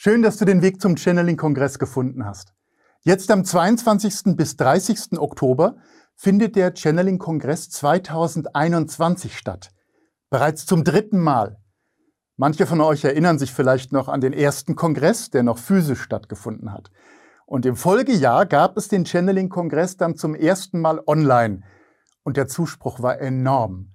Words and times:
Schön, 0.00 0.22
dass 0.22 0.36
du 0.36 0.44
den 0.44 0.62
Weg 0.62 0.80
zum 0.80 0.96
Channeling-Kongress 0.96 1.80
gefunden 1.80 2.24
hast. 2.24 2.54
Jetzt 3.00 3.32
am 3.32 3.44
22. 3.44 4.36
bis 4.36 4.56
30. 4.56 5.18
Oktober 5.18 5.74
findet 6.14 6.54
der 6.54 6.72
Channeling-Kongress 6.72 7.68
2021 7.70 9.36
statt. 9.36 9.70
Bereits 10.30 10.66
zum 10.66 10.84
dritten 10.84 11.18
Mal. 11.18 11.58
Manche 12.36 12.64
von 12.64 12.80
euch 12.80 13.02
erinnern 13.02 13.40
sich 13.40 13.52
vielleicht 13.52 13.90
noch 13.90 14.06
an 14.06 14.20
den 14.20 14.32
ersten 14.32 14.76
Kongress, 14.76 15.30
der 15.30 15.42
noch 15.42 15.58
physisch 15.58 16.02
stattgefunden 16.02 16.72
hat. 16.72 16.92
Und 17.44 17.66
im 17.66 17.74
Folgejahr 17.74 18.46
gab 18.46 18.76
es 18.76 18.86
den 18.86 19.04
Channeling-Kongress 19.04 19.96
dann 19.96 20.14
zum 20.14 20.36
ersten 20.36 20.80
Mal 20.80 21.02
online. 21.08 21.64
Und 22.22 22.36
der 22.36 22.46
Zuspruch 22.46 23.02
war 23.02 23.20
enorm. 23.20 23.94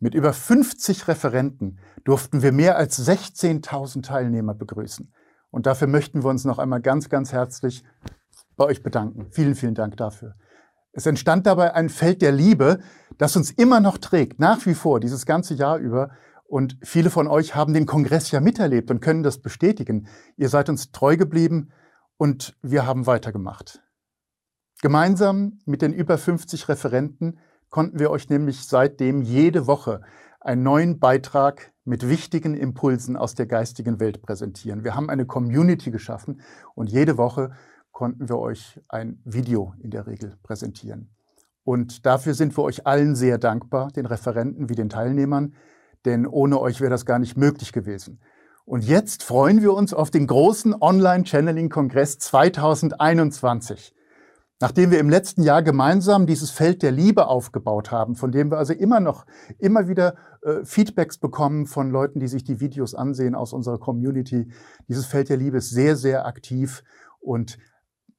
Mit 0.00 0.14
über 0.14 0.34
50 0.34 1.08
Referenten 1.08 1.78
durften 2.04 2.42
wir 2.42 2.52
mehr 2.52 2.76
als 2.76 3.08
16.000 3.08 4.02
Teilnehmer 4.02 4.52
begrüßen. 4.52 5.14
Und 5.50 5.66
dafür 5.66 5.88
möchten 5.88 6.22
wir 6.22 6.30
uns 6.30 6.44
noch 6.44 6.58
einmal 6.58 6.80
ganz, 6.80 7.08
ganz 7.08 7.32
herzlich 7.32 7.84
bei 8.56 8.64
euch 8.64 8.82
bedanken. 8.82 9.28
Vielen, 9.30 9.54
vielen 9.54 9.74
Dank 9.74 9.96
dafür. 9.96 10.34
Es 10.92 11.06
entstand 11.06 11.46
dabei 11.46 11.74
ein 11.74 11.88
Feld 11.88 12.20
der 12.22 12.32
Liebe, 12.32 12.80
das 13.18 13.36
uns 13.36 13.50
immer 13.50 13.80
noch 13.80 13.98
trägt, 13.98 14.40
nach 14.40 14.66
wie 14.66 14.74
vor, 14.74 15.00
dieses 15.00 15.24
ganze 15.26 15.54
Jahr 15.54 15.78
über. 15.78 16.10
Und 16.44 16.76
viele 16.82 17.10
von 17.10 17.28
euch 17.28 17.54
haben 17.54 17.74
den 17.74 17.86
Kongress 17.86 18.30
ja 18.32 18.40
miterlebt 18.40 18.90
und 18.90 19.00
können 19.00 19.22
das 19.22 19.40
bestätigen. 19.40 20.08
Ihr 20.36 20.48
seid 20.48 20.68
uns 20.68 20.90
treu 20.90 21.16
geblieben 21.16 21.70
und 22.16 22.56
wir 22.60 22.86
haben 22.86 23.06
weitergemacht. 23.06 23.82
Gemeinsam 24.82 25.60
mit 25.64 25.82
den 25.82 25.92
über 25.92 26.18
50 26.18 26.68
Referenten 26.68 27.38
konnten 27.70 27.98
wir 27.98 28.10
euch 28.10 28.28
nämlich 28.28 28.66
seitdem 28.66 29.22
jede 29.22 29.66
Woche 29.66 30.02
einen 30.40 30.62
neuen 30.62 30.98
Beitrag 30.98 31.72
mit 31.84 32.08
wichtigen 32.08 32.54
Impulsen 32.54 33.16
aus 33.16 33.34
der 33.34 33.46
geistigen 33.46 34.00
Welt 34.00 34.22
präsentieren. 34.22 34.84
Wir 34.84 34.94
haben 34.94 35.10
eine 35.10 35.26
Community 35.26 35.90
geschaffen 35.90 36.40
und 36.74 36.90
jede 36.90 37.16
Woche 37.16 37.52
konnten 37.92 38.28
wir 38.28 38.38
euch 38.38 38.80
ein 38.88 39.20
Video 39.24 39.74
in 39.80 39.90
der 39.90 40.06
Regel 40.06 40.36
präsentieren. 40.42 41.10
Und 41.64 42.06
dafür 42.06 42.34
sind 42.34 42.56
wir 42.56 42.64
euch 42.64 42.86
allen 42.86 43.14
sehr 43.14 43.38
dankbar, 43.38 43.90
den 43.90 44.06
Referenten 44.06 44.68
wie 44.68 44.74
den 44.74 44.88
Teilnehmern, 44.88 45.54
denn 46.04 46.26
ohne 46.26 46.60
euch 46.60 46.80
wäre 46.80 46.90
das 46.90 47.04
gar 47.04 47.18
nicht 47.18 47.36
möglich 47.36 47.72
gewesen. 47.72 48.20
Und 48.64 48.84
jetzt 48.84 49.22
freuen 49.22 49.60
wir 49.62 49.74
uns 49.74 49.92
auf 49.92 50.10
den 50.10 50.26
großen 50.26 50.74
Online-Channeling-Kongress 50.80 52.18
2021. 52.18 53.94
Nachdem 54.62 54.90
wir 54.90 54.98
im 54.98 55.08
letzten 55.08 55.42
Jahr 55.42 55.62
gemeinsam 55.62 56.26
dieses 56.26 56.50
Feld 56.50 56.82
der 56.82 56.92
Liebe 56.92 57.28
aufgebaut 57.28 57.90
haben, 57.90 58.14
von 58.14 58.30
dem 58.30 58.50
wir 58.50 58.58
also 58.58 58.74
immer 58.74 59.00
noch, 59.00 59.24
immer 59.58 59.88
wieder 59.88 60.16
äh, 60.42 60.64
Feedbacks 60.64 61.16
bekommen 61.16 61.64
von 61.64 61.90
Leuten, 61.90 62.20
die 62.20 62.28
sich 62.28 62.44
die 62.44 62.60
Videos 62.60 62.94
ansehen 62.94 63.34
aus 63.34 63.54
unserer 63.54 63.78
Community. 63.78 64.52
Dieses 64.86 65.06
Feld 65.06 65.30
der 65.30 65.38
Liebe 65.38 65.56
ist 65.56 65.70
sehr, 65.70 65.96
sehr 65.96 66.26
aktiv. 66.26 66.84
Und 67.20 67.56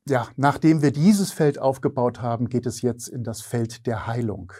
ja, 0.08 0.28
nachdem 0.36 0.82
wir 0.82 0.92
dieses 0.92 1.32
Feld 1.32 1.60
aufgebaut 1.60 2.24
haben, 2.24 2.50
geht 2.50 2.66
es 2.66 2.82
jetzt 2.82 3.08
in 3.08 3.24
das 3.24 3.42
Feld 3.42 3.86
der 3.86 4.08
Heilung. 4.08 4.52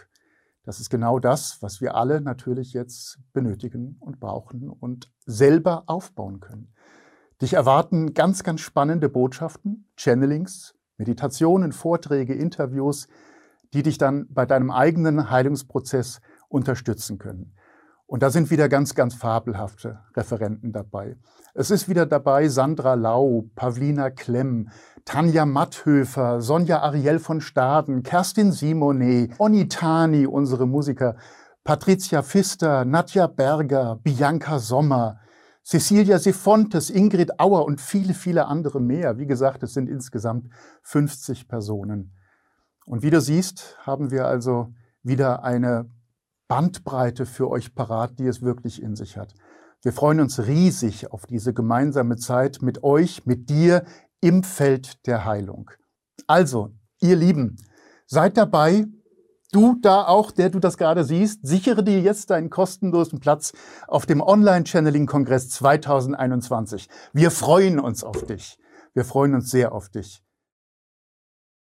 Das 0.64 0.78
ist 0.78 0.88
genau 0.88 1.18
das, 1.18 1.60
was 1.62 1.80
wir 1.80 1.96
alle 1.96 2.20
natürlich 2.20 2.72
jetzt 2.72 3.18
benötigen 3.32 3.96
und 3.98 4.20
brauchen 4.20 4.70
und 4.70 5.10
selber 5.26 5.82
aufbauen 5.86 6.38
können. 6.38 6.72
Dich 7.40 7.54
erwarten 7.54 8.14
ganz, 8.14 8.44
ganz 8.44 8.60
spannende 8.60 9.08
Botschaften, 9.08 9.90
Channelings, 9.96 10.76
Meditationen, 11.02 11.72
Vorträge, 11.72 12.32
Interviews, 12.32 13.08
die 13.74 13.82
dich 13.82 13.98
dann 13.98 14.26
bei 14.30 14.46
deinem 14.46 14.70
eigenen 14.70 15.30
Heilungsprozess 15.30 16.20
unterstützen 16.48 17.18
können. 17.18 17.54
Und 18.06 18.22
da 18.22 18.30
sind 18.30 18.52
wieder 18.52 18.68
ganz, 18.68 18.94
ganz 18.94 19.14
fabelhafte 19.14 19.98
Referenten 20.14 20.72
dabei. 20.72 21.16
Es 21.54 21.72
ist 21.72 21.88
wieder 21.88 22.06
dabei 22.06 22.46
Sandra 22.48 22.94
Lau, 22.94 23.46
Pavlina 23.56 24.10
Klemm, 24.10 24.68
Tanja 25.04 25.44
Matthöfer, 25.44 26.40
Sonja 26.40 26.82
Ariel 26.82 27.18
von 27.18 27.40
Staden, 27.40 28.04
Kerstin 28.04 28.52
Simonet, 28.52 29.32
Onitani, 29.40 30.26
unsere 30.26 30.66
Musiker, 30.68 31.16
Patricia 31.64 32.22
Pfister, 32.22 32.84
Nadja 32.84 33.26
Berger, 33.26 33.98
Bianca 34.04 34.60
Sommer, 34.60 35.18
Cecilia 35.64 36.18
Sifontes, 36.18 36.90
Ingrid 36.90 37.38
Auer 37.38 37.64
und 37.64 37.80
viele, 37.80 38.14
viele 38.14 38.46
andere 38.46 38.80
mehr. 38.80 39.18
Wie 39.18 39.26
gesagt, 39.26 39.62
es 39.62 39.74
sind 39.74 39.88
insgesamt 39.88 40.48
50 40.82 41.46
Personen. 41.46 42.16
Und 42.84 43.02
wie 43.02 43.10
du 43.10 43.20
siehst, 43.20 43.76
haben 43.80 44.10
wir 44.10 44.26
also 44.26 44.74
wieder 45.02 45.44
eine 45.44 45.88
Bandbreite 46.48 47.26
für 47.26 47.48
euch 47.48 47.74
parat, 47.74 48.18
die 48.18 48.26
es 48.26 48.42
wirklich 48.42 48.82
in 48.82 48.96
sich 48.96 49.16
hat. 49.16 49.34
Wir 49.82 49.92
freuen 49.92 50.20
uns 50.20 50.46
riesig 50.46 51.10
auf 51.12 51.26
diese 51.26 51.54
gemeinsame 51.54 52.16
Zeit 52.16 52.60
mit 52.60 52.82
euch, 52.82 53.24
mit 53.26 53.48
dir 53.48 53.84
im 54.20 54.42
Feld 54.42 55.06
der 55.06 55.24
Heilung. 55.24 55.70
Also, 56.26 56.72
ihr 57.00 57.16
Lieben, 57.16 57.56
seid 58.06 58.36
dabei, 58.36 58.86
Du 59.52 59.76
da 59.82 60.06
auch, 60.06 60.30
der 60.30 60.48
du 60.48 60.60
das 60.60 60.78
gerade 60.78 61.04
siehst, 61.04 61.46
sichere 61.46 61.84
dir 61.84 62.00
jetzt 62.00 62.30
deinen 62.30 62.48
kostenlosen 62.48 63.20
Platz 63.20 63.52
auf 63.86 64.06
dem 64.06 64.22
Online-Channeling-Kongress 64.22 65.50
2021. 65.50 66.88
Wir 67.12 67.30
freuen 67.30 67.78
uns 67.78 68.02
auf 68.02 68.24
dich. 68.24 68.58
Wir 68.94 69.04
freuen 69.04 69.34
uns 69.34 69.50
sehr 69.50 69.72
auf 69.72 69.90
dich. 69.90 70.22